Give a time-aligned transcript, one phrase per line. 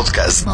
[0.00, 0.46] podcast.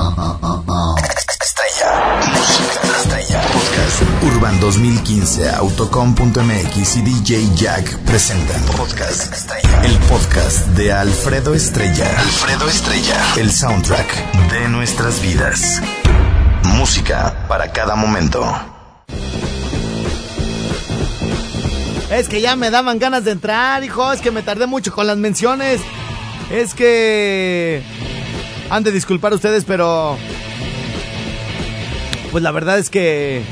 [1.40, 2.18] Estrella.
[2.34, 3.40] Música estrella.
[3.42, 4.02] Podcast.
[4.24, 8.60] Urban 2015, Autocom.mx y DJ Jack presentan.
[8.76, 9.32] Podcast.
[9.32, 9.84] Estrella.
[9.84, 12.10] El podcast de Alfredo Estrella.
[12.18, 13.24] Alfredo Estrella.
[13.36, 15.80] El soundtrack de nuestras vidas.
[16.64, 18.44] Música para cada momento.
[22.10, 24.12] Es que ya me daban ganas de entrar, hijo.
[24.12, 25.80] Es que me tardé mucho con las menciones.
[26.50, 27.84] Es que
[28.70, 30.16] han de disculpar ustedes, pero.
[32.32, 33.42] Pues la verdad es que.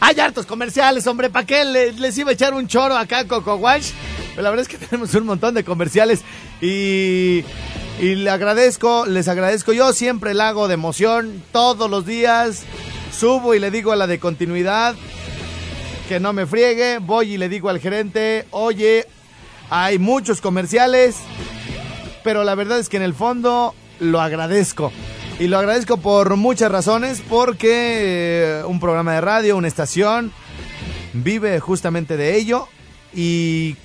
[0.00, 1.30] Hay hartos comerciales, hombre.
[1.30, 3.90] ¿Para qué les, iba a echar un choro acá Coco Wash?
[4.30, 6.22] Pero la verdad es que tenemos un montón de comerciales.
[6.60, 7.44] Y.
[8.00, 9.72] Y le agradezco, les agradezco.
[9.72, 11.42] Yo siempre la hago de emoción.
[11.52, 12.62] Todos los días.
[13.16, 14.94] Subo y le digo a la de continuidad.
[16.08, 16.98] Que no me friegue.
[16.98, 18.46] Voy y le digo al gerente.
[18.50, 19.06] Oye,
[19.70, 21.16] hay muchos comerciales
[22.22, 24.92] pero la verdad es que en el fondo lo agradezco.
[25.38, 30.32] Y lo agradezco por muchas razones, porque eh, un programa de radio, una estación,
[31.12, 32.68] vive justamente de ello.
[33.14, 33.76] Y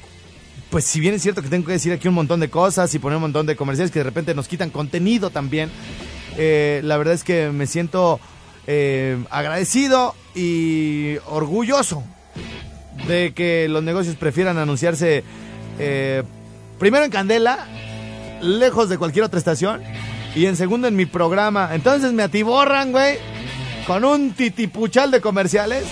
[0.70, 3.00] pues si bien es cierto que tengo que decir aquí un montón de cosas y
[3.00, 5.72] poner un montón de comerciales que de repente nos quitan contenido también,
[6.38, 8.20] eh, la verdad es que me siento
[8.68, 12.04] eh, agradecido y orgulloso
[13.08, 15.24] de que los negocios prefieran anunciarse
[16.78, 17.68] primero en Candela
[18.42, 19.82] lejos de cualquier otra estación.
[20.36, 21.70] Y en segundo en mi programa.
[21.74, 23.18] Entonces me atiborran, güey,
[23.88, 25.84] con un titipuchal de comerciales.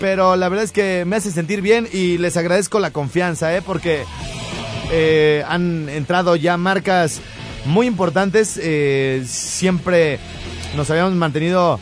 [0.00, 3.62] Pero la verdad es que me hace sentir bien y les agradezco la confianza, ¿eh?
[3.62, 4.04] Porque
[4.90, 7.20] eh, han entrado ya marcas
[7.64, 8.58] muy importantes.
[8.62, 10.18] Eh, siempre
[10.76, 11.80] nos habíamos mantenido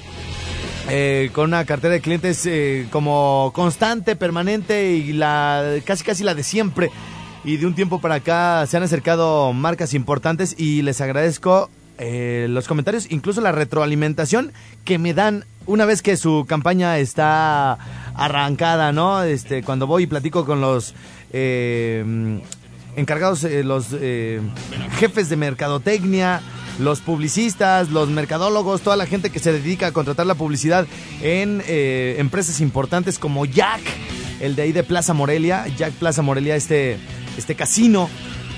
[0.88, 2.48] eh, con una cartera de clientes
[2.90, 6.90] como constante, permanente y la casi casi la de siempre
[7.44, 11.68] y de un tiempo para acá se han acercado marcas importantes y les agradezco
[11.98, 14.52] eh, los comentarios, incluso la retroalimentación
[14.84, 17.78] que me dan una vez que su campaña está
[18.14, 19.22] arrancada, ¿no?
[19.22, 20.94] Este, cuando voy y platico con los
[21.32, 22.40] eh,
[22.96, 23.88] encargados, eh, los
[24.98, 26.40] jefes de mercadotecnia,
[26.80, 30.86] los publicistas, los mercadólogos, toda la gente que se dedica a contratar la publicidad
[31.22, 33.82] en empresas importantes como Jack,
[34.40, 36.98] el de ahí de Plaza Morelia, Jack Plaza Morelia, este
[37.36, 38.08] este casino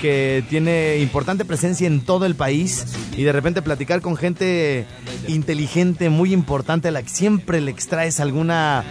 [0.01, 4.85] que tiene importante presencia en todo el país y de repente platicar con gente
[5.27, 8.85] inteligente, muy importante, a la que siempre le extraes alguna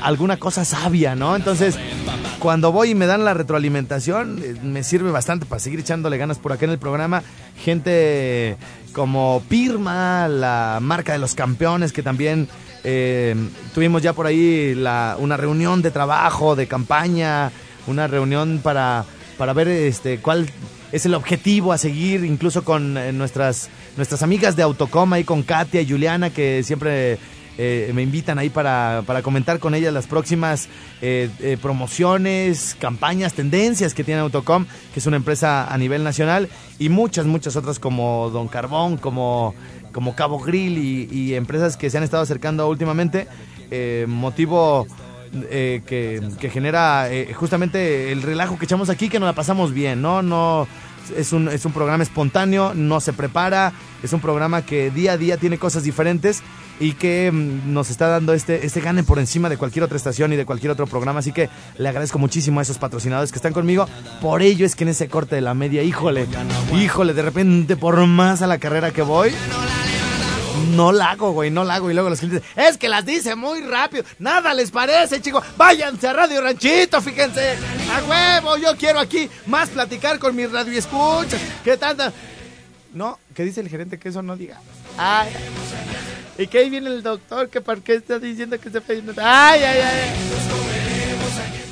[0.00, 1.34] alguna cosa sabia, ¿no?
[1.34, 1.76] Entonces,
[2.38, 6.38] cuando voy y me dan la retroalimentación, eh, me sirve bastante para seguir echándole ganas
[6.38, 7.22] por acá en el programa.
[7.56, 8.56] Gente
[8.92, 12.48] como Pirma, la marca de los campeones, que también
[12.84, 13.34] eh,
[13.74, 17.50] tuvimos ya por ahí la, una reunión de trabajo, de campaña,
[17.86, 19.04] una reunión para,
[19.38, 20.46] para ver este, cuál
[20.92, 25.42] es el objetivo a seguir, incluso con eh, nuestras, nuestras amigas de Autocoma y con
[25.42, 27.18] Katia y Juliana, que siempre
[27.56, 30.68] eh, me invitan ahí para, para, comentar con ellas las próximas
[31.00, 36.90] eh, promociones, campañas, tendencias que tiene Autocom, que es una empresa a nivel nacional, y
[36.90, 39.54] muchas, muchas otras como Don Carbón, como,
[39.92, 43.26] como Cabo Grill y, y empresas que se han estado acercando últimamente.
[44.06, 44.86] motivo
[45.34, 50.02] eh, que, genera eh, justamente el relajo que echamos aquí, que nos la pasamos bien,
[50.02, 50.22] ¿no?
[50.22, 50.66] No
[51.16, 53.72] es un, es un programa espontáneo, no se prepara,
[54.02, 56.42] es un programa que día a día tiene cosas diferentes
[56.80, 60.32] y que mm, nos está dando este, este gane por encima de cualquier otra estación
[60.32, 61.20] y de cualquier otro programa.
[61.20, 63.86] Así que le agradezco muchísimo a esos patrocinadores que están conmigo.
[64.20, 66.26] Por ello es que en ese corte de la media, híjole,
[66.74, 69.32] híjole, de repente por más a la carrera que voy
[70.74, 71.90] no la hago, güey, no la hago.
[71.90, 74.04] Y luego los clientes, es que las dice muy rápido.
[74.18, 75.44] Nada les parece, chicos.
[75.56, 77.56] Váyanse a Radio Ranchito, fíjense.
[77.92, 81.40] A huevo, yo quiero aquí más platicar con mis radio escuchas.
[81.64, 82.12] ¿Qué tanta?
[82.94, 84.60] No, ¿qué dice el gerente que eso no diga?
[84.98, 85.30] Ay.
[86.38, 87.48] ¿Y que ahí viene el doctor?
[87.48, 89.02] ¿Que por qué está diciendo que se fue?
[89.18, 90.10] Ay, ay, ay.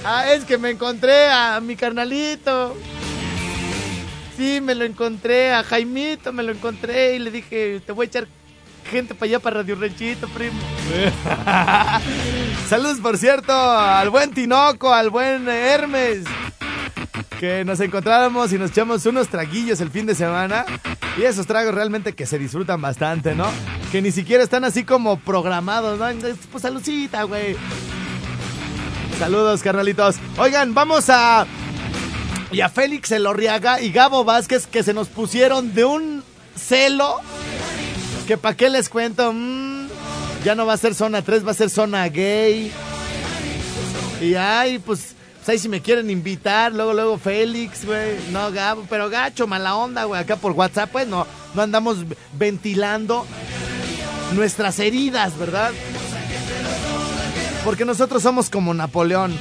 [0.05, 2.77] Ah, es que me encontré a mi carnalito.
[4.37, 8.09] Sí, me lo encontré, a Jaimito me lo encontré y le dije, te voy a
[8.09, 8.29] echar
[8.85, 10.59] gente para allá, para Radio Ranchito, primo.
[12.69, 16.25] Saludos, por cierto, al buen Tinoco, al buen Hermes.
[17.39, 20.65] que nos encontráramos y nos echamos unos traguillos el fin de semana.
[21.19, 23.47] Y esos tragos realmente que se disfrutan bastante, ¿no?
[23.91, 26.07] Que ni siquiera están así como programados, ¿no?
[26.51, 27.57] Pues saludcita, güey.
[29.19, 30.17] Saludos, carnalitos.
[30.39, 31.47] Oigan, vamos a.
[32.53, 36.25] Y a Félix Elorriaga y Gabo Vázquez que se nos pusieron de un
[36.57, 37.17] celo.
[38.31, 39.33] Que pa' qué les cuento.
[39.33, 39.89] Mm,
[40.45, 42.71] ya no va a ser zona 3, va a ser zona gay.
[44.21, 48.19] Y ay, pues, pues ahí si me quieren invitar, luego, luego Félix, güey.
[48.31, 50.21] No, Gabo, pero gacho, mala onda, güey.
[50.21, 52.05] Acá por WhatsApp, pues no, no andamos
[52.39, 53.27] ventilando
[54.37, 55.73] nuestras heridas, ¿verdad?
[57.65, 59.37] Porque nosotros somos como Napoleón.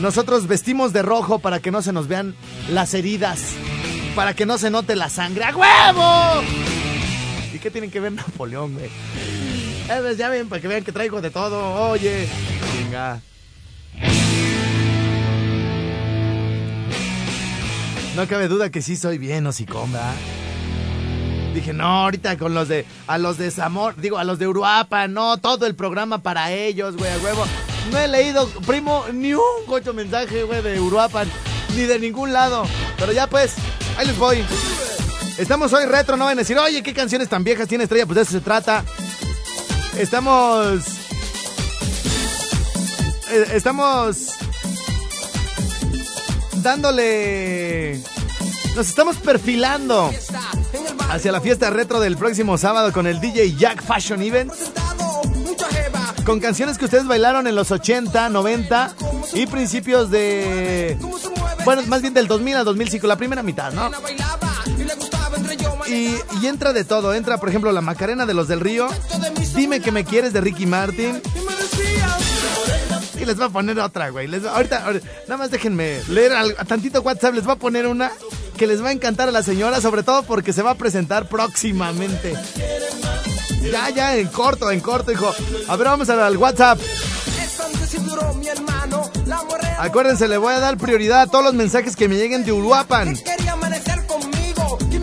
[0.00, 2.34] Nosotros vestimos de rojo para que no se nos vean
[2.70, 3.52] las heridas.
[4.14, 5.44] Para que no se note la sangre.
[5.44, 6.42] ¡A huevo!
[7.52, 8.90] ¿Y qué tienen que ver Napoleón, güey?
[9.88, 11.90] Eh, ya ven, para que vean que traigo de todo.
[11.90, 12.28] Oye,
[12.78, 13.20] venga.
[18.14, 20.12] No cabe duda que sí soy bien, hocicomba.
[21.54, 22.84] Dije, no, ahorita con los de.
[23.06, 23.96] A los de Zamor.
[23.96, 27.44] Digo, a los de Uruapa, no, todo el programa para ellos, güey, a huevo.
[27.90, 31.28] No he leído, primo, ni un cocho mensaje, güey, de Uruapan.
[31.74, 32.64] Ni de ningún lado.
[32.98, 33.54] Pero ya pues,
[35.38, 38.06] Estamos hoy retro, no van a decir, oye, ¿qué canciones tan viejas tiene Estrella?
[38.06, 38.84] Pues de eso se trata.
[39.96, 40.82] Estamos.
[43.30, 44.16] eh, Estamos.
[46.56, 48.00] Dándole.
[48.76, 50.10] Nos estamos perfilando
[51.10, 54.52] hacia la fiesta retro del próximo sábado con el DJ Jack Fashion Event.
[56.24, 58.94] Con canciones que ustedes bailaron en los 80, 90
[59.34, 60.96] y principios de.
[61.64, 63.88] Bueno, más bien del 2000 al 2005, la primera mitad, ¿no?
[66.42, 67.14] Y, entra de todo.
[67.14, 68.88] Entra, por ejemplo, la Macarena de los del Río.
[69.54, 71.20] Dime que me quieres de Ricky Martin.
[73.20, 74.26] Y les voy a poner otra, güey.
[74.26, 77.34] Les va- ahorita, ahorita- nada más déjenme leer al- tantito WhatsApp.
[77.34, 78.10] Les voy a poner una
[78.56, 81.28] que les va a encantar a la señora, sobre todo porque se va a presentar
[81.28, 82.34] próximamente.
[83.70, 85.32] Ya, ya, en corto, en corto, hijo.
[85.68, 86.80] A ver, vamos al, al WhatsApp.
[89.82, 93.16] Acuérdense, le voy a dar prioridad a todos los mensajes que me lleguen de Uruapan.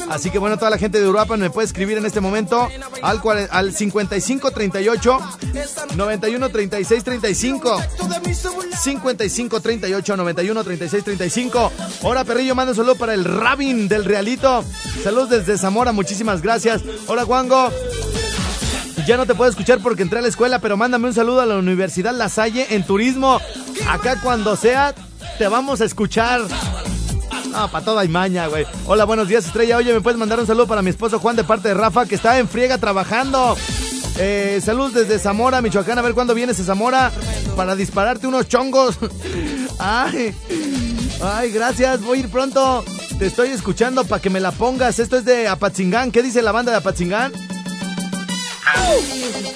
[0.09, 2.69] Así que bueno, toda la gente de Uruapan me puede escribir en este momento
[3.01, 3.21] al,
[3.51, 5.19] al 5538
[5.97, 7.81] 91 36 35.
[8.81, 11.71] 55 38 91 36 35.
[12.03, 14.63] Hola perrillo, manda un saludo para el Rabin del Realito.
[15.03, 16.81] Saludos desde Zamora, muchísimas gracias.
[17.07, 17.69] Hola Juango.
[19.05, 21.45] Ya no te puedo escuchar porque entré a la escuela, pero mándame un saludo a
[21.45, 23.41] la Universidad La Salle en turismo.
[23.87, 24.93] Acá cuando sea,
[25.37, 26.41] te vamos a escuchar.
[27.51, 28.65] No, para todo hay maña, güey.
[28.85, 29.77] Hola, buenos días, Estrella.
[29.77, 32.15] Oye, ¿me puedes mandar un saludo para mi esposo Juan de parte de Rafa, que
[32.15, 33.57] está en friega trabajando?
[34.17, 35.97] Eh, saludos desde Zamora, Michoacán.
[35.97, 37.11] A ver cuándo vienes a Zamora
[37.55, 38.97] para dispararte unos chongos.
[39.79, 40.35] Ay,
[41.23, 42.01] ay, gracias.
[42.01, 42.83] Voy a ir pronto.
[43.17, 44.99] Te estoy escuchando para que me la pongas.
[44.99, 46.11] Esto es de Apatzingán.
[46.11, 47.31] ¿Qué dice la banda de Apatzingán?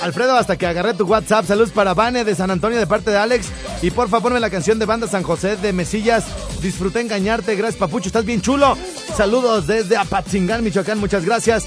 [0.01, 3.18] Alfredo, hasta que agarré tu WhatsApp, saludos para Vane de San Antonio de parte de
[3.18, 3.48] Alex.
[3.81, 6.25] Y porfa, ponme la canción de banda San José de Mesillas.
[6.62, 8.77] Disfruté engañarte, gracias Papucho, estás bien chulo.
[9.15, 11.65] Saludos desde Apatzingán, Michoacán, muchas gracias.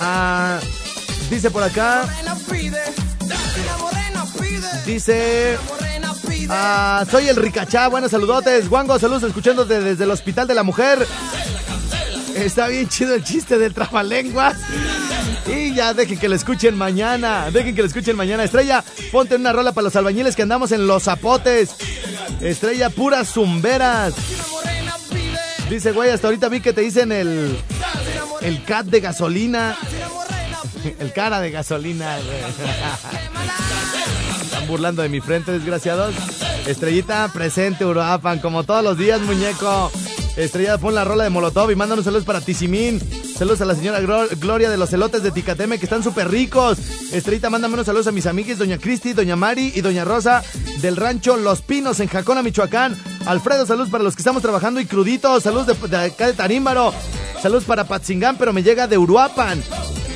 [0.00, 0.58] Ah,
[1.30, 2.04] dice por acá,
[4.84, 5.58] dice...
[6.54, 8.68] Ah, soy el Ricachá, buenos saludotes.
[8.68, 11.06] Guango, saludos escuchándote desde el Hospital de la Mujer.
[12.34, 14.56] Está bien chido el chiste del trabalenguas.
[15.72, 17.50] Dejen que lo escuchen mañana.
[17.50, 18.44] Dejen que lo escuchen mañana.
[18.44, 21.70] Estrella, ponte una rola para los albañiles que andamos en los zapotes.
[22.40, 24.12] Estrella, puras zumberas.
[25.70, 27.58] Dice, güey, hasta ahorita vi que te dicen el.
[28.42, 29.76] El cat de gasolina.
[30.98, 32.18] El cara de gasolina.
[34.42, 36.14] Están burlando de mi frente, desgraciados.
[36.66, 39.90] Estrellita, presente, Uruapan, como todos los días, muñeco.
[40.36, 43.00] Estrella, pon la rola de Molotov y mándanos saludos para Tizimín.
[43.36, 46.78] Saludos a la señora Glo- Gloria de los elotes de Ticateme que están súper ricos.
[47.12, 50.42] Estrellita, mándame unos saludos a mis amigues, doña Cristi, doña Mari y doña Rosa
[50.80, 52.96] del rancho Los Pinos en Jacona, Michoacán.
[53.26, 55.42] Alfredo, saludos para los que estamos trabajando y cruditos.
[55.42, 56.94] Saludos de, acá de Tarímbaro.
[57.42, 59.62] Saludos para Patzingán, pero me llega de Uruapan.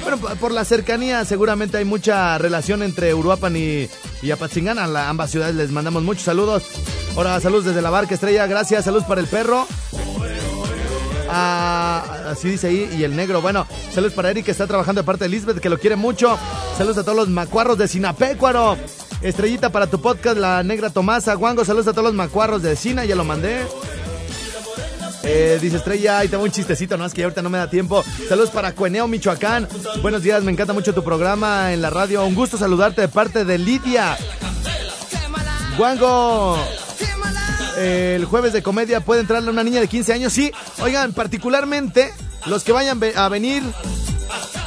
[0.02, 3.88] Bueno, por la cercanía seguramente hay mucha relación entre Uruapan y,
[4.22, 4.78] y Apatzingán.
[4.78, 6.62] A la- ambas ciudades les mandamos muchos saludos.
[7.16, 8.46] Ahora, saludos desde la barca estrella.
[8.46, 9.66] Gracias, saludos para el perro.
[11.28, 13.40] Ah, así dice ahí, y el negro.
[13.40, 16.38] Bueno, saludos para Eric que está trabajando de parte de Lisbeth, que lo quiere mucho.
[16.76, 18.76] Saludos a todos los macuarros de Sinapecuaro.
[19.22, 21.34] Estrellita para tu podcast, la negra Tomasa.
[21.34, 23.66] Guango, saludos a todos los macuarros de Sina, ya lo mandé.
[25.22, 28.04] Eh, dice Estrella, ahí tengo un chistecito, no es que ahorita no me da tiempo.
[28.28, 29.66] Saludos para Cueneo, Michoacán.
[30.02, 32.24] Buenos días, me encanta mucho tu programa en la radio.
[32.24, 34.16] Un gusto saludarte de parte de Lidia.
[35.76, 36.58] Guango.
[37.76, 40.32] El jueves de comedia puede entrarle una niña de 15 años.
[40.32, 42.12] Sí, oigan, particularmente
[42.46, 43.62] los que vayan a venir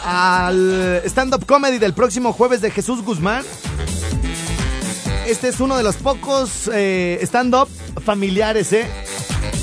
[0.05, 3.43] al stand-up comedy del próximo jueves de Jesús Guzmán.
[5.27, 7.69] Este es uno de los pocos eh, stand-up
[8.03, 8.87] familiares, ¿eh?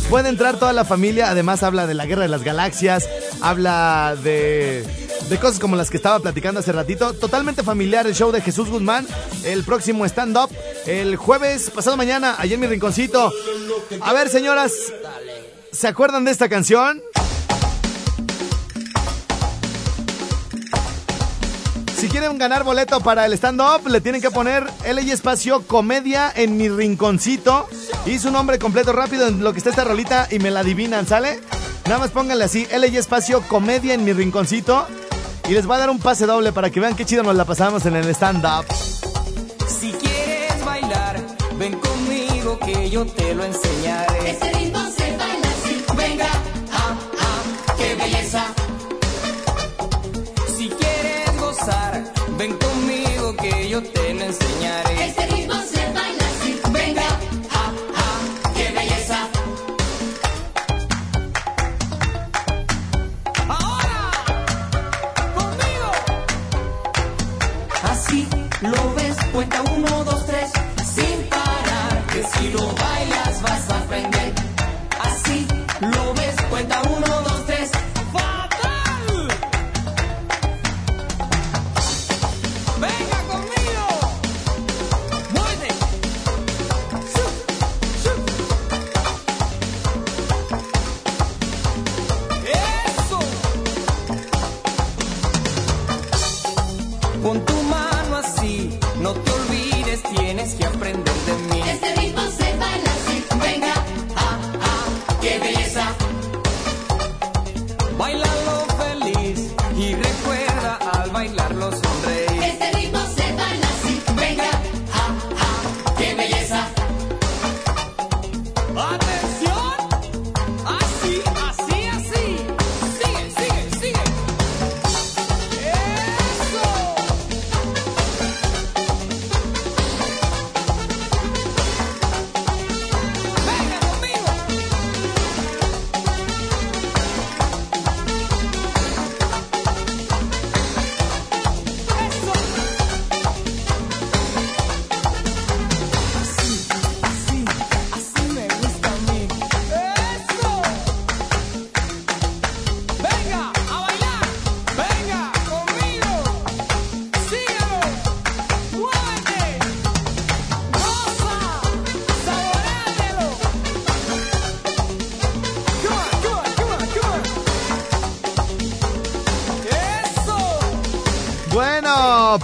[0.09, 3.09] Puede entrar toda la familia, además habla de la guerra de las galaxias,
[3.41, 4.85] habla de,
[5.28, 7.12] de cosas como las que estaba platicando hace ratito.
[7.14, 9.06] Totalmente familiar el show de Jesús Guzmán,
[9.45, 10.50] el próximo stand-up,
[10.87, 13.33] el jueves, pasado mañana, allí en mi rinconcito.
[14.00, 14.73] A ver, señoras,
[15.73, 17.02] ¿se acuerdan de esta canción?
[21.97, 26.30] Si quieren ganar boleto para el stand-up, le tienen que poner L y espacio comedia
[26.35, 27.68] en mi rinconcito.
[28.04, 31.06] Y su nombre completo rápido en lo que está esta rolita y me la adivinan,
[31.06, 31.40] ¿sale?
[31.87, 34.87] Nada más pónganle así, L y espacio comedia en mi rinconcito.
[35.49, 37.45] Y les voy a dar un pase doble para que vean qué chido nos la
[37.45, 38.65] pasamos en el stand-up.
[39.69, 41.25] Si quieres bailar,
[41.57, 44.31] ven conmigo que yo te lo enseñaré.
[44.31, 45.85] Ese ritmo se baila así.
[45.97, 46.29] Venga,
[46.73, 48.45] ah, ah, qué belleza.
[50.57, 54.86] Si quieres gozar, ven conmigo que yo te lo enseñaré.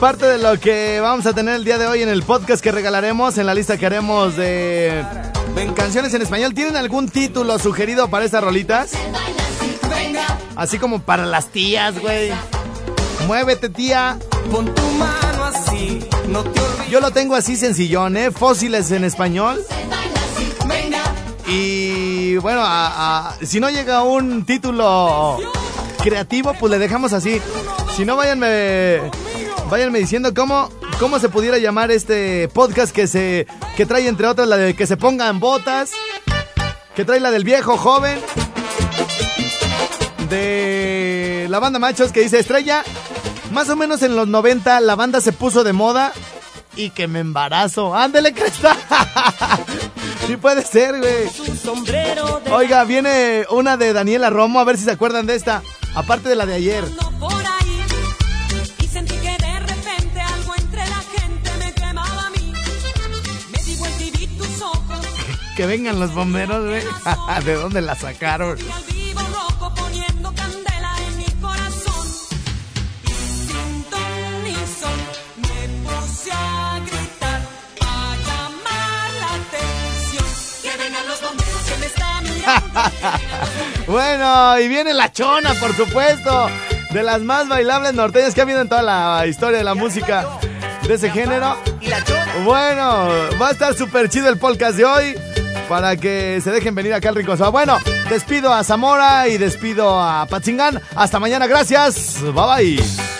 [0.02, 2.73] Parte de lo que vamos a tener el día de hoy en el podcast que
[2.73, 5.04] regalaremos, en la lista que haremos de
[5.76, 6.54] canciones en español.
[6.54, 8.90] ¿Tienen algún título sugerido para estas rolitas?
[10.56, 10.80] Así.
[10.80, 12.32] Como para las tías, güey.
[13.28, 14.18] Muévete, tía.
[14.50, 16.90] Pon tu mano así, no te olvides.
[16.90, 18.32] Yo lo tengo así sencillón, ¿eh?
[18.32, 19.64] Fósiles en español.
[21.47, 25.38] Y bueno, a- a- si no llega un título
[26.02, 27.40] creativo, pues le dejamos así.
[27.97, 29.00] Si no, váyanme,
[29.72, 30.68] váyanme diciendo cómo,
[31.00, 34.86] cómo se pudiera llamar este podcast que se que trae entre otras la de que
[34.86, 35.92] se pongan botas,
[36.94, 38.20] que trae la del viejo joven,
[40.28, 42.84] de la banda machos que dice estrella.
[43.50, 46.12] Más o menos en los 90 la banda se puso de moda
[46.76, 47.94] y que me embarazo.
[47.94, 48.76] Ándele, cresta.
[50.26, 51.30] sí puede ser, güey.
[52.52, 55.62] Oiga, viene una de Daniela Romo, a ver si se acuerdan de esta.
[55.94, 56.84] Aparte de la de ayer.
[65.56, 66.82] Que vengan los bomberos, güey.
[67.44, 68.59] ¿De dónde la sacaron?
[83.87, 86.49] Bueno, y viene la chona, por supuesto.
[86.90, 90.26] De las más bailables norteñas que ha habido en toda la historia de la música
[90.87, 91.56] de ese género.
[92.44, 93.09] Bueno,
[93.40, 95.14] va a estar súper chido el podcast de hoy.
[95.68, 97.38] Para que se dejen venir acá al Rincón.
[97.50, 97.78] Bueno,
[98.11, 100.80] despido a Zamora y despido a Patzingán.
[100.94, 102.21] Hasta mañana, gracias.
[102.23, 103.12] Bye bye.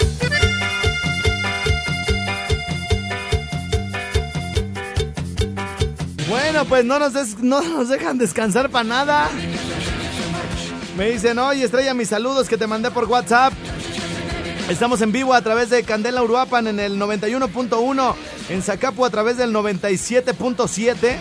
[6.29, 9.31] Bueno, pues no nos, no nos dejan descansar para nada.
[10.97, 13.53] Me dicen, oye, Estrella, mis saludos que te mandé por WhatsApp.
[14.69, 18.15] Estamos en vivo a través de Candela Uruapan en el 91.1,
[18.53, 21.17] en Zacapu a través del 97.7,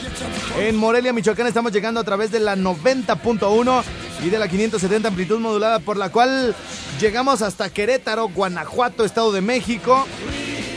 [0.59, 3.83] en Morelia, Michoacán estamos llegando a través de la 90.1
[4.25, 6.53] y de la 570 amplitud modulada, por la cual
[6.99, 10.05] llegamos hasta Querétaro, Guanajuato, Estado de México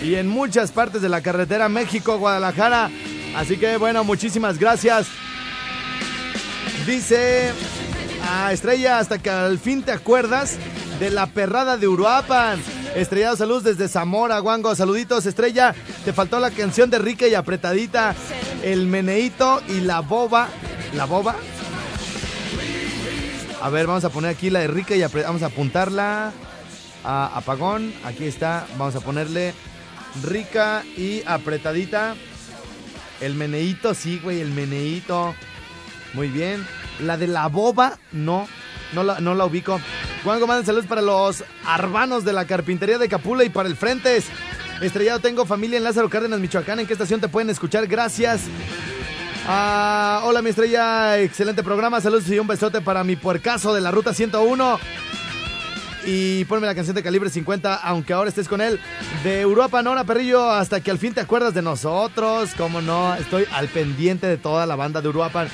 [0.04, 2.88] y en muchas partes de la carretera México-Guadalajara.
[3.34, 5.08] Así que bueno, muchísimas gracias.
[6.87, 7.50] Dice
[8.30, 10.56] a Estrella, hasta que al fin te acuerdas
[11.00, 12.61] de la perrada de Uruapan.
[12.95, 14.73] Estrellado salud desde Zamora, Guango.
[14.77, 15.75] Saluditos, Estrella.
[16.05, 18.15] Te faltó la canción de Rica y Apretadita.
[18.63, 20.49] El meneíto y la boba.
[20.95, 21.35] ¿La boba?
[23.61, 25.29] A ver, vamos a poner aquí la de Rica y Apretadita.
[25.29, 26.33] Vamos a apuntarla
[27.03, 27.93] a apagón.
[28.05, 28.65] Aquí está.
[28.79, 29.55] Vamos a ponerle
[30.23, 32.15] Rica y Apretadita.
[33.21, 35.35] El meneíto, sí, güey, el meneíto.
[36.13, 36.65] Muy bien.
[37.01, 38.47] La de la boba, no.
[38.93, 39.81] No la, no la ubico.
[40.25, 44.25] Juan manda saludos para los arbanos de la carpintería de Capula y para el Frentes.
[44.81, 46.81] Estrellado, tengo familia en Lázaro Cárdenas, Michoacán.
[46.81, 47.87] ¿En qué estación te pueden escuchar?
[47.87, 48.45] Gracias.
[49.47, 51.19] Ah, hola, mi estrella.
[51.19, 52.00] Excelente programa.
[52.00, 54.78] Saludos y un besote para mi puercazo de la ruta 101.
[56.07, 58.81] Y ponme la canción de calibre 50, aunque ahora estés con él.
[59.25, 62.52] De Europa, Nora Perrillo, hasta que al fin te acuerdas de nosotros.
[62.57, 65.49] Cómo no, estoy al pendiente de toda la banda de Uruapan.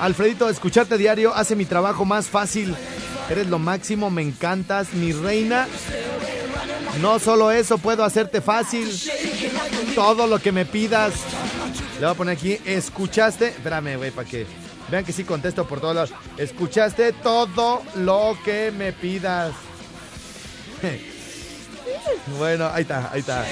[0.00, 2.74] Alfredito, escucharte diario hace mi trabajo más fácil.
[3.28, 5.66] Eres lo máximo, me encantas, mi reina.
[7.00, 8.88] No solo eso, puedo hacerte fácil.
[9.94, 11.14] Todo lo que me pidas.
[11.94, 13.48] Le voy a poner aquí, escuchaste.
[13.48, 14.46] Espérame, güey, para que
[14.90, 16.12] vean que sí contesto por todos lados.
[16.36, 19.52] Escuchaste todo lo que me pidas.
[22.38, 23.44] Bueno, ahí está, ahí está.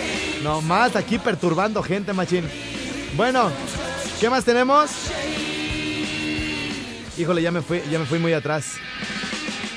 [0.42, 2.44] Nomás aquí perturbando gente, machín.
[3.16, 3.50] Bueno,
[4.20, 4.90] ¿qué más tenemos?
[7.16, 8.72] Híjole, ya me fui, ya me fui muy atrás.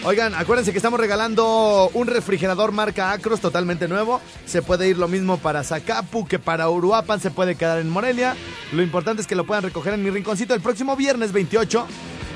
[0.07, 4.21] Oigan, acuérdense que estamos regalando un refrigerador marca Acros totalmente nuevo.
[4.45, 8.33] Se puede ir lo mismo para Zacapu que para Uruapan, se puede quedar en Morelia.
[8.71, 11.85] Lo importante es que lo puedan recoger en mi rinconcito el próximo viernes 28.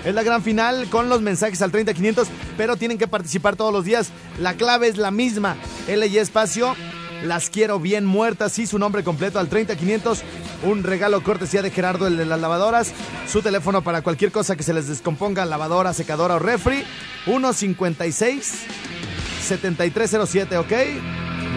[0.04, 3.86] Es la gran final con los mensajes al 30500, pero tienen que participar todos los
[3.86, 4.10] días.
[4.38, 5.56] La clave es la misma.
[5.88, 6.76] L y espacio.
[7.24, 10.24] Las quiero bien muertas y su nombre completo al 30500.
[10.64, 12.94] Un regalo cortesía de Gerardo, el de las lavadoras.
[13.32, 16.84] Su teléfono para cualquier cosa que se les descomponga, lavadora, secadora o refri.
[17.26, 18.66] 156
[19.44, 20.72] 7307, ¿ok?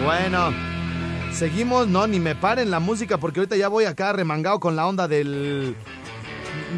[0.03, 0.51] Bueno,
[1.33, 1.87] seguimos.
[1.87, 5.07] No, ni me paren la música porque ahorita ya voy acá remangado con la onda
[5.07, 5.75] del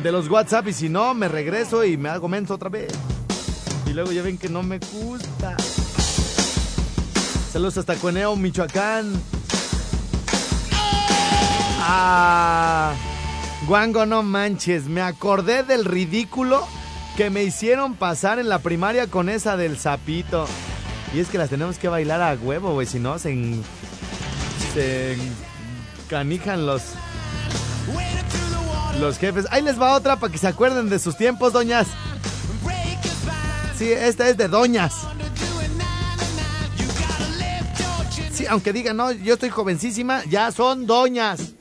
[0.01, 2.93] de los WhatsApp y si no me regreso y me hago menso otra vez.
[3.85, 5.57] Y luego ya ven que no me gusta.
[7.57, 9.19] Saludos hasta Cueneo, Michoacán.
[11.81, 12.93] Ah,
[13.65, 14.83] Guango, no manches.
[14.85, 16.67] Me acordé del ridículo
[17.15, 20.45] que me hicieron pasar en la primaria con esa del sapito.
[21.15, 22.85] Y es que las tenemos que bailar a huevo, güey.
[22.85, 23.63] Si no, se, en-
[24.75, 25.17] se
[26.11, 26.83] canijan los,
[28.99, 29.47] los jefes.
[29.49, 31.87] Ahí les va otra para que se acuerden de sus tiempos, doñas.
[33.75, 34.93] Sí, esta es de doñas.
[38.49, 41.56] Aunque digan, no, yo estoy jovencísima, ya son doñas.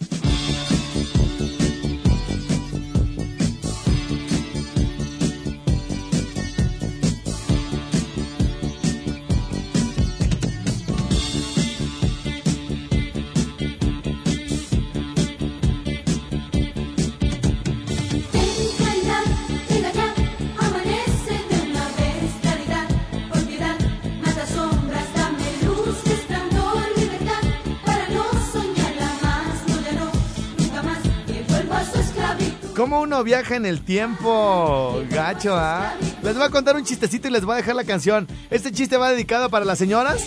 [32.87, 35.03] ¿Cómo uno viaja en el tiempo?
[35.11, 35.92] Gacho, ¿ah?
[36.22, 38.29] Les voy a contar un chistecito y les voy a dejar la canción.
[38.49, 40.22] Este chiste va dedicado para las señoras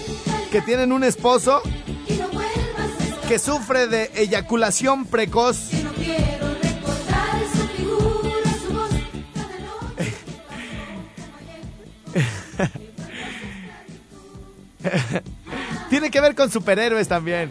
[0.51, 1.61] que tienen un esposo
[3.29, 5.69] que sufre de eyaculación precoz.
[15.89, 17.49] Tiene que ver con superhéroes también.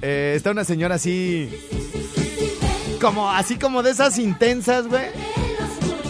[0.00, 1.50] Eh, está una señora así.
[3.00, 5.06] Como, así como de esas intensas, güey.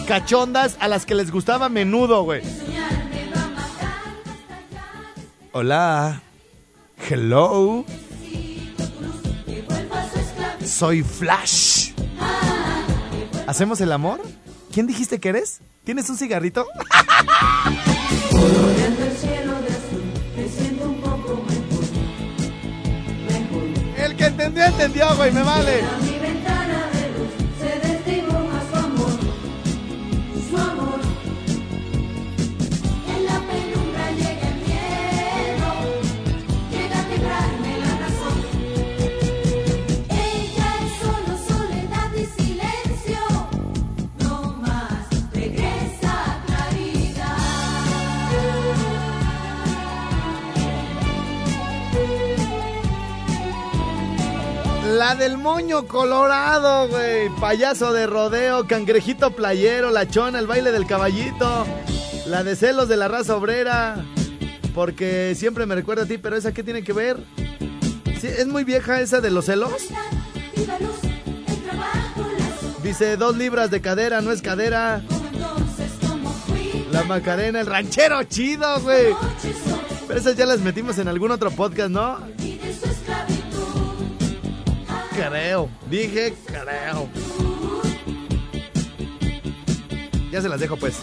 [0.07, 2.41] Cachondas a las que les gustaba menudo, güey.
[5.53, 6.21] Hola.
[7.09, 7.85] Hello.
[10.65, 11.91] Soy Flash.
[13.47, 14.21] ¿Hacemos el amor?
[14.73, 15.61] ¿Quién dijiste que eres?
[15.85, 16.67] ¿Tienes un cigarrito?
[23.97, 26.10] El que entendió, entendió, güey, me vale.
[55.17, 57.29] Del moño colorado, güey.
[57.39, 61.65] Payaso de rodeo, cangrejito playero, la chona, el baile del caballito.
[62.25, 64.03] La de celos de la raza obrera.
[64.73, 67.17] Porque siempre me recuerda a ti, pero ¿esa qué tiene que ver?
[68.19, 69.71] Sí, ¿Es muy vieja esa de los celos?
[72.81, 75.03] Dice, dos libras de cadera, no es cadera.
[76.91, 79.13] La Macarena, el ranchero chido, güey.
[80.07, 82.17] Pero esas ya las metimos en algún otro podcast, ¿no?
[85.15, 85.69] Creo.
[85.89, 87.09] Dije creo.
[90.31, 90.99] Ya se las dejo, pues.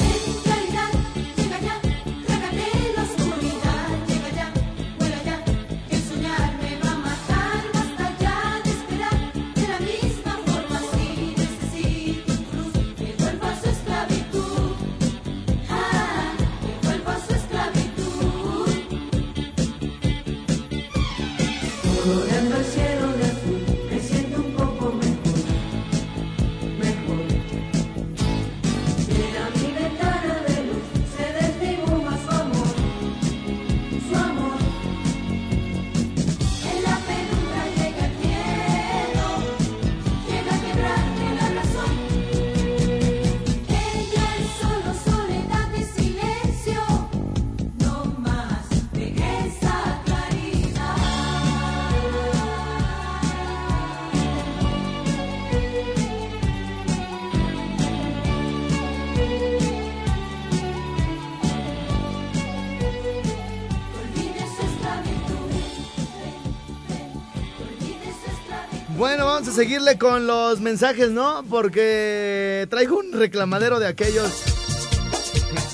[69.59, 71.43] Seguirle con los mensajes, ¿no?
[71.51, 74.31] Porque traigo un reclamadero de aquellos.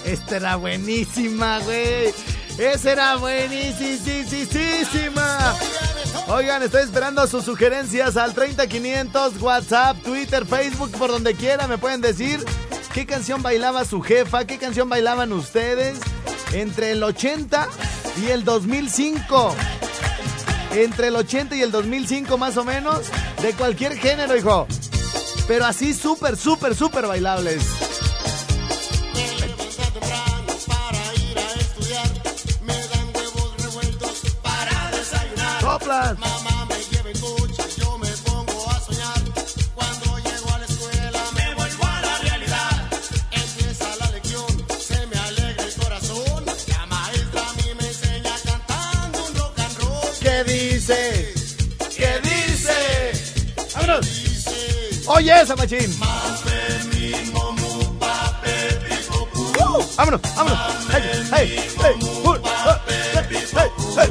[0.06, 2.14] Esta era buenísima, güey.
[2.56, 3.78] Esa era buenísima.
[6.28, 11.66] Oigan, estoy esperando sus sugerencias al 30500, WhatsApp, Twitter, Facebook, por donde quiera.
[11.66, 12.42] Me pueden decir
[12.94, 15.98] qué canción bailaba su jefa, qué canción bailaban ustedes
[16.54, 17.68] entre el 80
[18.22, 19.54] y el 2005
[20.74, 23.06] entre el 80 y el 2005 más o menos,
[23.40, 24.66] de cualquier género, hijo.
[25.46, 27.62] Pero así súper, súper, súper bailables.
[35.60, 36.33] ¡Soplas!
[55.14, 55.90] Oye, esa machín.
[59.60, 59.82] ¡Uh!
[59.96, 60.20] ¡Vámonos!
[60.34, 60.58] ¡Vámonos!
[60.90, 61.02] ¡Hey!
[61.32, 61.56] ¡Hey!
[61.80, 61.94] ¡Hey!
[63.54, 63.70] ¡Hey!
[63.96, 64.10] ¡Hey!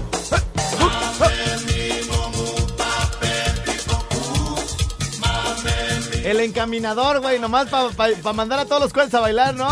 [6.24, 9.68] El encaminador, güey, nomás para mandar a todos los cuales a bailar, ¿no?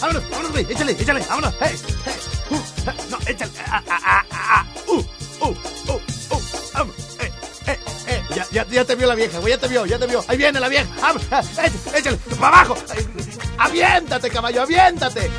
[0.00, 0.30] ¡Vámonos!
[0.30, 0.66] ¡Vámonos, güey!
[0.72, 0.92] ¡Échale!
[0.92, 1.20] ¡Échale!
[1.28, 1.54] ¡Vámonos!
[1.60, 1.76] ¡Hey!
[8.76, 10.22] Ya, te vio la vieja, güey, ya te vio, ya te vio.
[10.28, 10.86] ¡Ahí viene la vieja!
[11.00, 11.14] Ah,
[11.96, 12.76] échale, ¡Para abajo!
[13.56, 14.60] ¡Aviéntate, caballo!
[14.60, 15.30] ¡Aviéntate!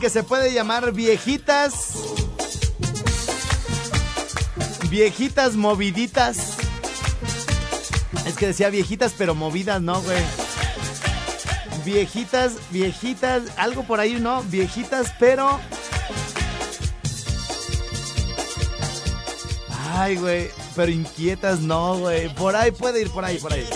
[0.00, 1.92] Que se puede llamar viejitas.
[4.88, 6.56] Viejitas moviditas.
[8.26, 10.22] Es que decía viejitas pero movidas, ¿no, güey?
[11.84, 14.42] Viejitas, viejitas, algo por ahí, ¿no?
[14.44, 15.60] Viejitas pero...
[19.92, 22.34] Ay, güey, pero inquietas no, güey.
[22.34, 23.68] Por ahí puede ir, por ahí, por ahí.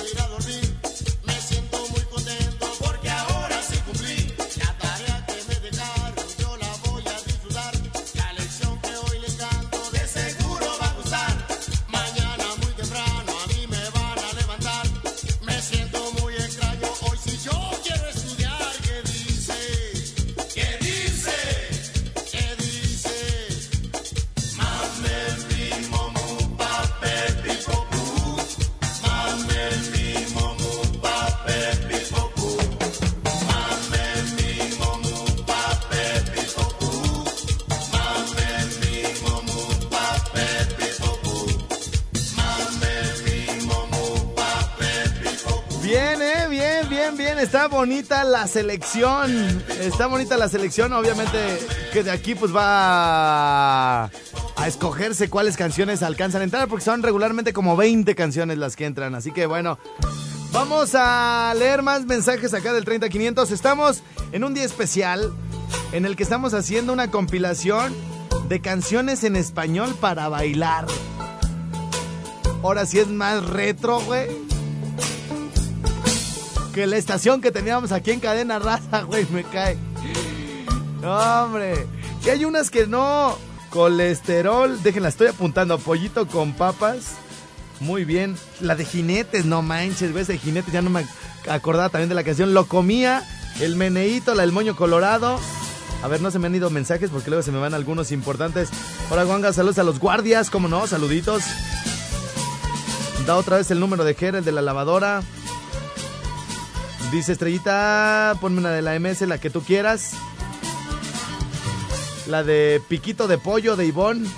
[47.44, 49.30] Está bonita la selección.
[49.78, 50.94] Está bonita la selección.
[50.94, 51.38] Obviamente
[51.92, 54.10] que de aquí pues va a,
[54.66, 59.14] escogerse cuáles canciones alcanzan a entrar porque son regularmente como 20 canciones las que entran.
[59.14, 59.78] Así que bueno,
[60.52, 63.50] vamos a leer más mensajes acá del 30500.
[63.50, 64.02] Estamos
[64.32, 65.30] en un día especial
[65.92, 67.94] en el que estamos haciendo una compilación
[68.48, 70.86] de canciones en español para bailar.
[72.62, 74.43] Ahora sí es más retro, güey
[76.74, 79.78] que la estación que teníamos aquí en Cadena Raza, güey, me cae.
[81.04, 81.86] Hombre.
[82.24, 83.38] Y hay unas que no.
[83.70, 85.78] Colesterol, déjenla, estoy apuntando.
[85.78, 87.14] Pollito con papas.
[87.80, 88.36] Muy bien.
[88.60, 91.06] La de jinetes, no manches, güey, de jinetes, ya no me
[91.48, 92.54] acordaba también de la canción.
[92.54, 93.22] Lo comía,
[93.60, 95.38] el meneíto, la del moño colorado.
[96.02, 98.68] A ver, no se me han ido mensajes porque luego se me van algunos importantes.
[99.10, 100.86] Hola, Guanga, saludos a los guardias, ¿cómo no?
[100.86, 101.42] Saluditos.
[103.26, 105.22] Da otra vez el número de Ger, el de la lavadora.
[107.14, 110.14] Dice Estrellita, ponme una de la MS, la que tú quieras.
[112.26, 114.28] La de Piquito de Pollo de Ivonne.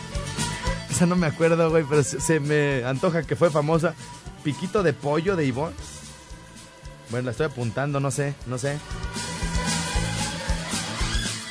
[0.91, 3.95] Esa no me acuerdo, güey, pero se, me antoja que fue famosa.
[4.45, 5.75] Piquito de Pollo de Ivonne.
[7.09, 8.79] Bueno, la estoy apuntando, no sé, no sé.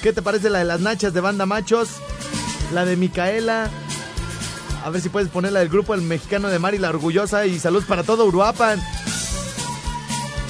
[0.04, 1.90] ¿Qué te parece la de las nachas de banda machos?
[2.72, 3.72] La de Micaela.
[4.84, 7.48] A ver si puedes poner la del grupo El Mexicano de Mari la Orgullosa.
[7.48, 8.80] Y salud para todo Uruapan.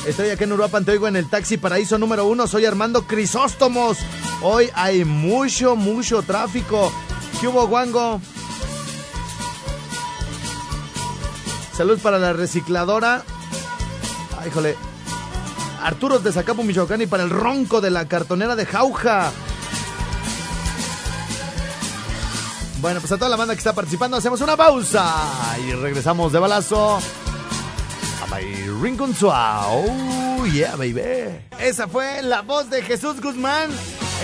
[0.05, 2.45] Estoy aquí en Uruapan, te oigo en el taxi paraíso número uno.
[2.45, 3.97] Soy Armando Crisóstomos.
[4.43, 6.93] Hoy hay mucho, mucho tráfico.
[7.41, 8.21] ¿Qué hubo, Guango?
[11.75, 13.23] Salud para la recicladora.
[14.39, 14.75] Ay, híjole.
[15.81, 19.31] Arturos de Zacapu, Michoacán y para el ronco de la cartonera de Jauja.
[22.79, 26.37] Bueno, pues a toda la banda que está participando hacemos una pausa y regresamos de
[26.37, 26.99] balazo
[29.87, 31.01] Oh, yeah, baby.
[31.59, 33.69] Esa fue la voz de Jesús Guzmán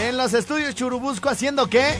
[0.02, 1.98] en los estudios Churubusco haciendo qué?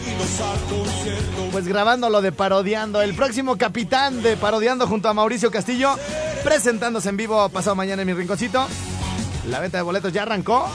[1.52, 3.02] Pues grabando lo de Parodiando.
[3.02, 5.96] El próximo capitán de Parodiando junto a Mauricio Castillo
[6.44, 8.66] presentándose en vivo pasado mañana en mi rinconcito.
[9.50, 10.68] La venta de boletos ya arrancó.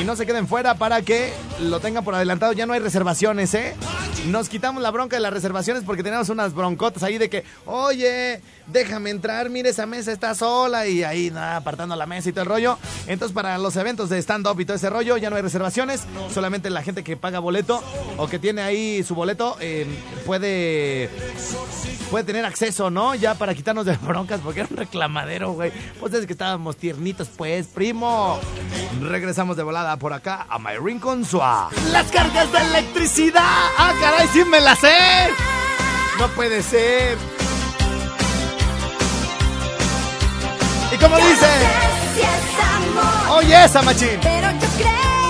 [0.00, 2.52] Y no se queden fuera para que lo tengan por adelantado.
[2.52, 3.74] Ya no hay reservaciones, ¿eh?
[4.26, 8.40] Nos quitamos la bronca de las reservaciones porque teníamos unas broncotas ahí de que, oye,
[8.66, 12.42] déjame entrar, mire, esa mesa está sola y ahí nada, apartando la mesa y todo
[12.42, 12.78] el rollo.
[13.06, 16.04] Entonces, para los eventos de stand-up y todo ese rollo, ya no hay reservaciones.
[16.32, 17.82] Solamente la gente que paga boleto
[18.16, 19.86] o que tiene ahí su boleto eh,
[20.24, 21.10] puede,
[22.10, 23.14] puede tener acceso, ¿no?
[23.14, 25.70] Ya para quitarnos de broncas porque era un reclamadero, güey.
[26.00, 28.38] Pues desde que estábamos tiernitos, pues, primo.
[29.02, 31.68] Regresamos de volada por acá a My Rincon Suá.
[31.90, 33.42] Las cargas de electricidad.
[33.76, 34.96] Ah, caray, sí me las sé.
[36.18, 37.16] No puede ser.
[40.92, 41.46] ¿Y cómo dice?
[43.30, 44.18] Oye, esa machín.
[44.22, 45.23] pero yo creo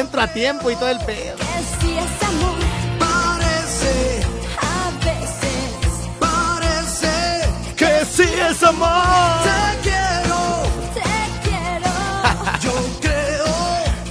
[0.00, 1.36] Entra a tiempo y todo el pedo.
[1.36, 2.56] que si es amor.
[2.98, 4.22] Parece,
[4.58, 7.14] A veces parece
[7.76, 9.42] que sí es amor.
[9.44, 10.40] te quiero.
[12.62, 13.54] Yo creo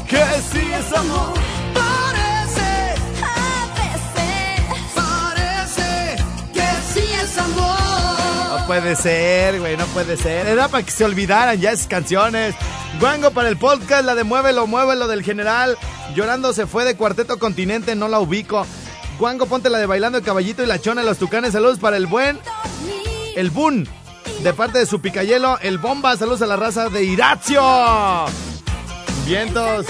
[0.07, 1.33] que sí es amor.
[1.73, 2.69] Parece,
[3.23, 3.25] A
[3.79, 4.61] veces
[4.95, 5.89] parece
[6.53, 8.59] que sí es amor.
[8.59, 10.45] No puede ser, güey, no puede ser.
[10.47, 12.53] Era para que se olvidaran ya esas canciones.
[12.99, 15.77] Guango para el podcast, la de Muévelo, Muévelo del general.
[16.15, 18.65] Llorando se fue de Cuarteto Continente, no la ubico.
[19.17, 21.53] Guango, ponte la de Bailando el Caballito y la Chona de los Tucanes.
[21.53, 22.37] Saludos para el buen,
[23.35, 23.87] el Bun.
[24.43, 26.17] De parte de su picayelo, el Bomba.
[26.17, 27.61] Saludos a la raza de Irazio.
[29.25, 29.85] Vientos.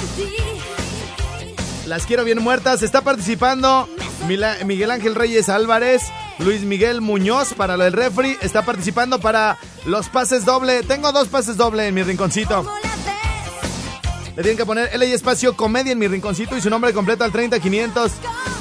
[1.88, 2.84] Las quiero bien muertas.
[2.84, 3.90] Está participando
[4.28, 6.04] Miguel Ángel Reyes Álvarez,
[6.38, 8.38] Luis Miguel Muñoz para del refri.
[8.42, 10.84] Está participando para los pases doble.
[10.84, 12.66] Tengo dos pases doble en mi rinconcito.
[14.36, 17.24] Le tienen que poner L y espacio comedia en mi rinconcito y su nombre completo
[17.24, 18.12] al 30500.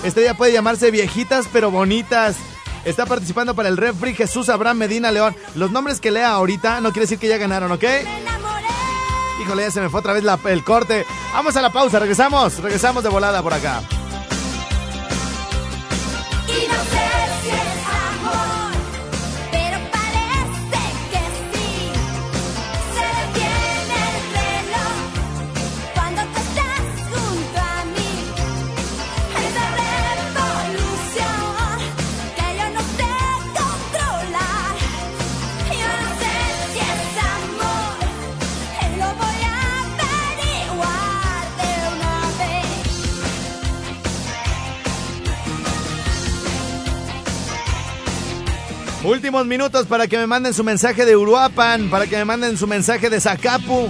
[0.02, 2.37] Este día puede llamarse Viejitas pero Bonitas.
[2.85, 5.37] Está participando para el refri Jesús Abraham Medina León.
[5.54, 7.85] Los nombres que lea ahorita no quiere decir que ya ganaron, ¿ok?
[9.42, 11.04] Híjole, ya se me fue otra vez el corte.
[11.33, 12.59] Vamos a la pausa, regresamos.
[12.59, 13.83] Regresamos de volada por acá.
[16.48, 16.98] Y no
[49.09, 52.66] Últimos minutos para que me manden su mensaje de Uruapan, para que me manden su
[52.66, 53.88] mensaje de Zacapu,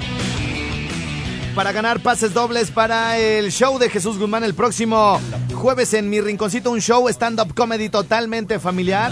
[1.56, 5.20] para ganar pases dobles para el show de Jesús Guzmán el próximo
[5.54, 9.10] jueves en mi rinconcito, un show stand-up comedy totalmente familiar.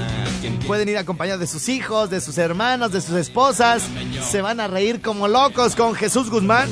[0.69, 3.83] Pueden ir acompañados de sus hijos, de sus hermanos, de sus esposas.
[4.31, 6.69] Se van a reír como locos con Jesús Guzmán.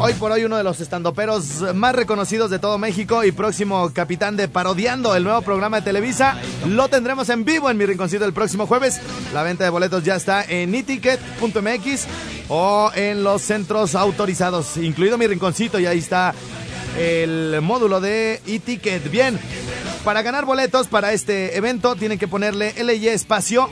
[0.00, 4.36] Hoy por hoy uno de los estandoperos más reconocidos de todo México y próximo capitán
[4.36, 6.36] de Parodiando, el nuevo programa de Televisa.
[6.66, 9.00] Lo tendremos en vivo en mi rinconcito el próximo jueves.
[9.32, 12.06] La venta de boletos ya está en eticket.mx
[12.48, 16.34] o en los centros autorizados, incluido mi rinconcito, y ahí está
[16.98, 19.10] el módulo de e-ticket.
[19.10, 19.38] Bien,
[20.04, 23.70] para ganar boletos para este evento tienen que ponerle LY espacio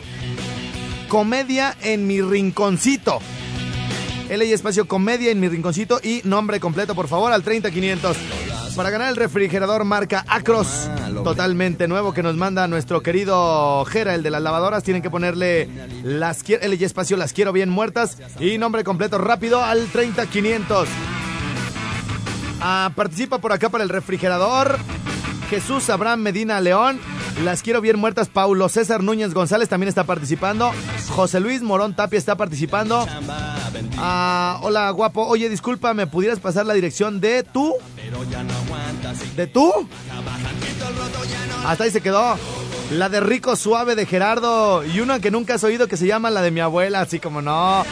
[1.08, 3.20] comedia en mi rinconcito.
[4.28, 8.16] LY espacio comedia en mi rinconcito y nombre completo, por favor, al 30500.
[8.76, 10.88] Para ganar el refrigerador marca Acros,
[11.22, 15.68] totalmente nuevo que nos manda nuestro querido Jera, el de las lavadoras, tienen que ponerle
[16.02, 20.88] las LY espacio las quiero bien muertas y nombre completo rápido al 30500.
[22.62, 24.78] Ah, participa por acá para el refrigerador.
[25.50, 26.98] Jesús Abraham Medina León.
[27.40, 28.28] Las quiero bien muertas.
[28.28, 30.70] Paulo César Núñez González también está participando.
[31.08, 33.06] José Luis Morón Tapia está participando.
[33.98, 35.26] Ah, hola, guapo.
[35.26, 37.74] Oye, disculpa, ¿me pudieras pasar la dirección de tú?
[39.36, 39.88] ¿De tú?
[41.66, 42.36] Hasta ahí se quedó.
[42.92, 44.84] La de Rico Suave de Gerardo.
[44.84, 47.42] Y una que nunca has oído que se llama la de mi abuela, así como
[47.42, 47.84] no.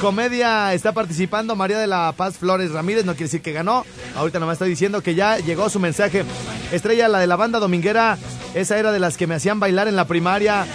[0.00, 3.84] Comedia está participando María de la Paz Flores Ramírez, no quiere decir que ganó.
[4.16, 6.24] Ahorita nomás estoy diciendo que ya llegó su mensaje.
[6.70, 8.16] Estrella, la de la banda dominguera,
[8.54, 10.66] esa era de las que me hacían bailar en la primaria.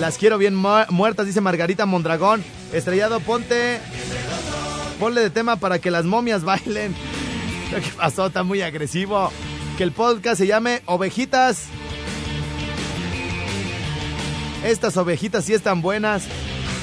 [0.00, 2.42] Las quiero bien mu- muertas, dice Margarita Mondragón.
[2.72, 3.78] Estrellado, ponte.
[4.98, 6.94] Ponle de tema para que las momias bailen.
[7.70, 8.26] ¿Qué pasó?
[8.26, 9.30] Está muy agresivo.
[9.76, 11.64] Que el podcast se llame Ovejitas.
[14.64, 16.24] Estas ovejitas sí están buenas.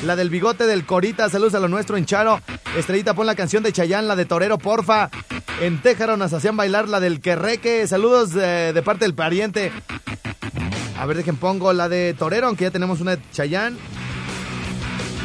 [0.06, 2.42] La del bigote del Corita, saludos a lo nuestro en Charo.
[2.78, 5.10] Estrellita, pon la canción de Chayán, la de Torero, porfa.
[5.62, 7.86] En Téjaro nos hacían bailar la del Querreque.
[7.88, 9.72] Saludos eh, de parte del pariente.
[11.00, 13.78] A ver, dejen pongo la de Torero, aunque ya tenemos una de Chayán.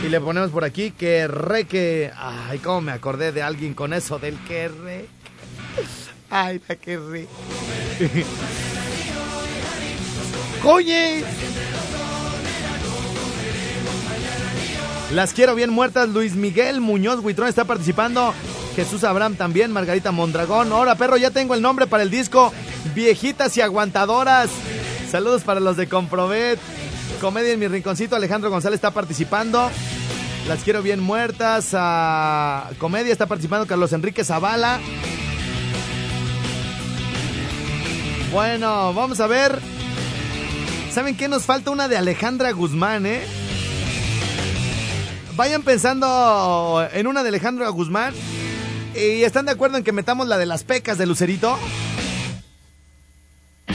[0.04, 2.12] Y le ponemos por aquí Querreque.
[2.16, 5.08] Ay, cómo me acordé de alguien con eso del Querreque.
[6.30, 7.26] Ay, la Querreque.
[10.64, 11.24] Oye.
[15.12, 16.08] Las quiero bien muertas.
[16.08, 18.32] Luis Miguel Muñoz Huitrón está participando.
[18.76, 19.72] Jesús Abraham también.
[19.72, 20.70] Margarita Mondragón.
[20.70, 22.52] Ahora, perro, ya tengo el nombre para el disco.
[22.94, 24.50] Viejitas y aguantadoras.
[25.14, 26.58] Saludos para los de Comprovet.
[27.20, 28.16] Comedia en mi rinconcito.
[28.16, 29.70] Alejandro González está participando.
[30.48, 31.68] Las quiero bien muertas.
[31.72, 34.80] Ah, comedia está participando Carlos Enrique Zavala.
[38.32, 39.56] Bueno, vamos a ver.
[40.90, 41.28] ¿Saben qué?
[41.28, 43.22] Nos falta una de Alejandra Guzmán, ¿eh?
[45.36, 48.14] Vayan pensando en una de Alejandra Guzmán.
[48.96, 51.56] ¿Y están de acuerdo en que metamos la de las pecas de Lucerito?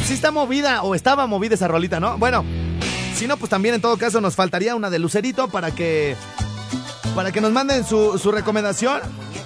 [0.10, 2.18] Sí está movida o estaba movida esa rolita, ¿no?
[2.18, 2.44] Bueno,
[3.14, 6.16] si no, pues también en todo caso nos faltaría una de Lucerito para que
[7.14, 9.02] para que nos manden su, su recomendación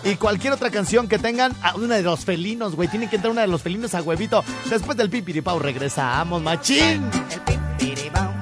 [0.06, 1.52] y cualquier otra canción que tengan.
[1.62, 2.88] Ah, una de los felinos, güey.
[2.88, 4.42] Tienen que entrar una de los felinos a huevito.
[4.70, 7.10] Después del pipiripau regresamos, machín.
[7.30, 8.34] el pipiribao.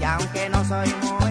[0.00, 1.27] Y aunque no soy muy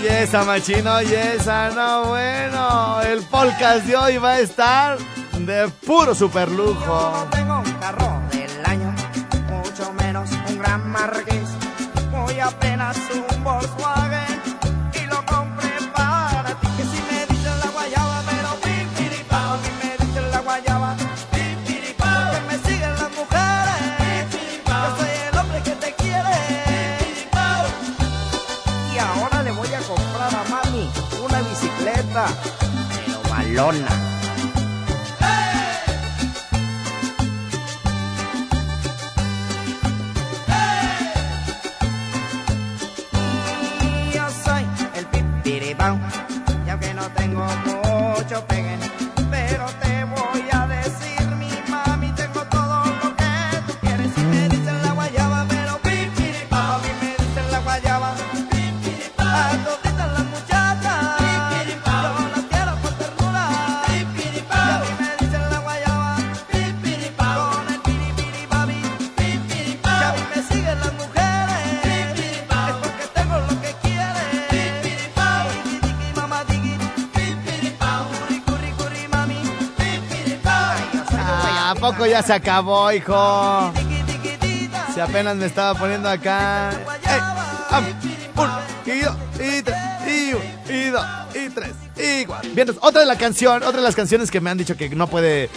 [0.00, 3.00] Oye, esa machín, oye, esa, no, bueno.
[3.02, 4.96] El podcast de hoy va a estar
[5.40, 6.76] de puro super lujo.
[6.86, 8.07] no tengo carro
[33.58, 34.07] pero
[81.92, 83.72] poco ya se acabó, hijo?
[84.94, 86.70] Si apenas me estaba poniendo acá.
[86.70, 87.20] ¡Ey!
[87.70, 87.84] ¡Am!
[88.36, 92.48] Un, y dos, y tres, y uno, y dos, y tres, y.
[92.54, 95.06] Bien, otra de la canción, otra de las canciones que me han dicho que no
[95.06, 95.48] puede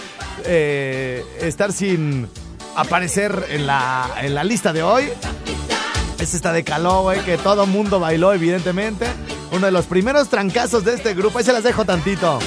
[0.45, 2.29] eh, estar sin
[2.75, 5.09] aparecer en la, en la lista de hoy.
[6.19, 9.05] Es esta de Caló, güey, que todo mundo bailó, evidentemente.
[9.51, 11.39] Uno de los primeros trancazos de este grupo.
[11.39, 12.39] Ahí se las dejo tantito.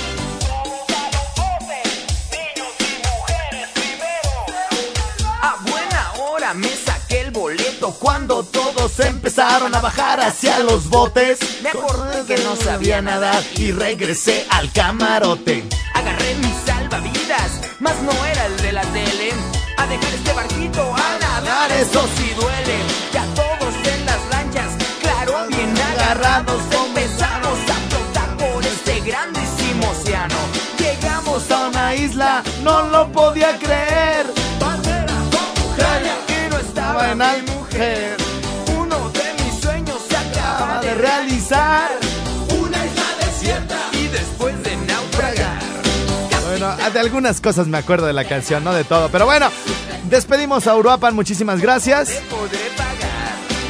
[6.56, 12.42] Me saqué el boleto Cuando todos empezaron a bajar hacia los botes, Me acordé que
[12.42, 15.64] no sabía nadar y regresé al camarote.
[15.94, 17.50] Agarré mis salvavidas,
[17.80, 19.32] mas no era el de la tele.
[19.76, 22.78] A dejar este barquito a nadar, eso sí duele.
[23.12, 30.36] Ya todos en las lanchas, claro, bien agarrados, empezamos a flotar por este grandísimo océano.
[30.78, 34.43] Llegamos a una isla, no lo podía creer.
[37.16, 38.16] Mi mujer.
[38.76, 41.90] Uno de mis sueños se acaba de realizar.
[42.58, 45.62] Una isla desierta y después de naufragar.
[46.48, 49.08] Bueno, de algunas cosas me acuerdo de la canción, no de todo.
[49.10, 49.48] Pero bueno,
[50.10, 52.20] despedimos a Uruapan, muchísimas gracias.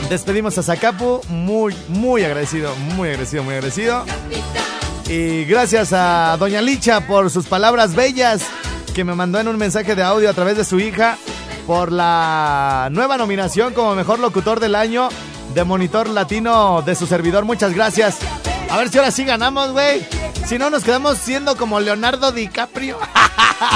[0.08, 4.04] Despedimos a Zacapu, muy, muy agradecido, muy agradecido, muy agradecido.
[5.06, 8.42] Y gracias a Doña Licha por sus palabras bellas
[8.94, 11.18] que me mandó en un mensaje de audio a través de su hija
[11.66, 15.08] por la nueva nominación como mejor locutor del año
[15.54, 17.44] de Monitor Latino de su servidor.
[17.44, 18.18] Muchas gracias.
[18.70, 20.06] A ver si ahora sí ganamos, güey.
[20.46, 22.98] Si no, nos quedamos siendo como Leonardo DiCaprio.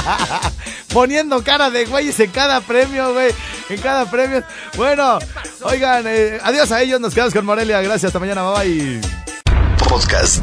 [0.93, 3.33] Poniendo cara de güeyes en cada premio, güey.
[3.69, 4.43] En cada premio.
[4.77, 5.19] Bueno,
[5.63, 7.01] oigan, eh, adiós a ellos.
[7.01, 7.81] Nos quedamos con Morelia.
[7.81, 8.05] Gracias.
[8.05, 8.43] Hasta mañana.
[8.51, 9.01] Bye bye.
[9.89, 10.43] Podcast.